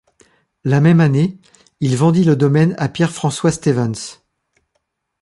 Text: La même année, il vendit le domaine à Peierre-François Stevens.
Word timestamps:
La 0.63 0.81
même 0.81 0.99
année, 0.99 1.37
il 1.79 1.95
vendit 1.95 2.23
le 2.23 2.35
domaine 2.35 2.73
à 2.79 2.89
Peierre-François 2.89 3.51
Stevens. 3.51 4.23